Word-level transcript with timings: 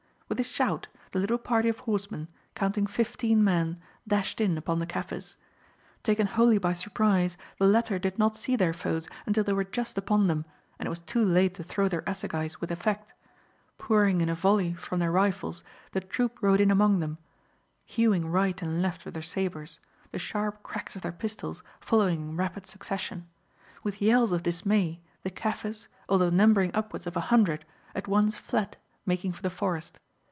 With 0.31 0.39
a 0.39 0.43
shout, 0.43 0.87
the 1.11 1.19
little 1.19 1.37
party 1.37 1.67
of 1.67 1.79
horsemen, 1.79 2.29
counting 2.55 2.87
fifteen 2.87 3.43
men, 3.43 3.77
dashed 4.07 4.39
in 4.39 4.57
upon 4.57 4.79
the 4.79 4.85
Kaffirs. 4.85 5.35
Taken 6.03 6.25
wholly 6.25 6.57
by 6.57 6.71
surprise, 6.71 7.35
the 7.59 7.67
latter 7.67 7.99
did 7.99 8.17
not 8.17 8.37
see 8.37 8.55
their 8.55 8.71
foes 8.71 9.09
until 9.25 9.43
they 9.43 9.51
were 9.51 9.65
just 9.65 9.97
upon 9.97 10.27
them, 10.27 10.45
and 10.79 10.87
it 10.87 10.89
was 10.89 11.01
too 11.01 11.21
late 11.21 11.53
to 11.55 11.63
throw 11.65 11.89
their 11.89 12.05
assegais 12.07 12.61
with 12.61 12.71
effect. 12.71 13.13
Pouring 13.77 14.21
in 14.21 14.29
a 14.29 14.33
volley 14.33 14.73
from 14.73 14.99
their 15.01 15.11
rifles 15.11 15.65
the 15.91 15.99
troop 15.99 16.41
rode 16.41 16.61
in 16.61 16.71
among 16.71 17.01
them, 17.01 17.17
hewing 17.85 18.25
right 18.25 18.61
and 18.61 18.81
left 18.81 19.03
with 19.03 19.13
their 19.15 19.21
sabres, 19.21 19.81
the 20.13 20.17
sharp 20.17 20.63
cracks 20.63 20.95
of 20.95 21.01
their 21.01 21.11
pistols 21.11 21.61
following 21.81 22.21
in 22.29 22.37
rapid 22.37 22.65
succession. 22.65 23.27
With 23.83 24.01
yells 24.01 24.31
of 24.31 24.43
dismay 24.43 25.01
the 25.23 25.29
Kaffirs, 25.29 25.89
although 26.07 26.29
numbering 26.29 26.71
upwards 26.73 27.05
of 27.05 27.17
a 27.17 27.27
hundred, 27.35 27.65
at 27.93 28.07
once 28.07 28.37
fled, 28.37 28.77
making 29.05 29.33
for 29.33 29.41
the 29.41 29.49
forest. 29.49 29.99